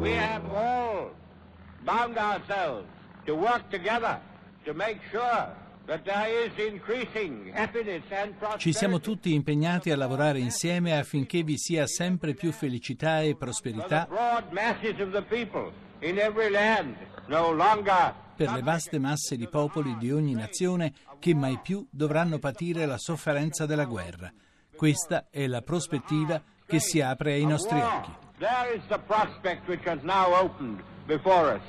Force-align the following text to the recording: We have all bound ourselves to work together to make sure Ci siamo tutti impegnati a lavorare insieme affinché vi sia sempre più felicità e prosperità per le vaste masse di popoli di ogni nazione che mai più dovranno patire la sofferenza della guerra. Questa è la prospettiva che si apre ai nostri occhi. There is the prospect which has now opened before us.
We 0.00 0.16
have 0.16 0.44
all 0.54 1.10
bound 1.84 2.16
ourselves 2.16 2.86
to 3.26 3.34
work 3.34 3.68
together 3.70 4.18
to 4.64 4.74
make 4.74 5.00
sure 5.10 5.54
Ci 8.58 8.72
siamo 8.72 9.00
tutti 9.00 9.34
impegnati 9.34 9.90
a 9.90 9.96
lavorare 9.96 10.38
insieme 10.38 10.96
affinché 10.96 11.42
vi 11.42 11.58
sia 11.58 11.88
sempre 11.88 12.34
più 12.34 12.52
felicità 12.52 13.22
e 13.22 13.34
prosperità 13.34 14.06
per 18.36 18.52
le 18.52 18.62
vaste 18.62 18.98
masse 19.00 19.36
di 19.36 19.48
popoli 19.48 19.96
di 19.98 20.12
ogni 20.12 20.34
nazione 20.34 20.92
che 21.18 21.34
mai 21.34 21.58
più 21.60 21.84
dovranno 21.90 22.38
patire 22.38 22.86
la 22.86 22.98
sofferenza 22.98 23.66
della 23.66 23.84
guerra. 23.84 24.32
Questa 24.76 25.26
è 25.28 25.48
la 25.48 25.62
prospettiva 25.62 26.40
che 26.66 26.78
si 26.78 27.00
apre 27.00 27.32
ai 27.32 27.44
nostri 27.44 27.80
occhi. 27.80 28.28
There 28.40 28.72
is 28.72 28.80
the 28.88 28.96
prospect 28.96 29.68
which 29.68 29.82
has 29.84 30.02
now 30.02 30.34
opened 30.34 30.82
before 31.06 31.50
us. 31.50 31.62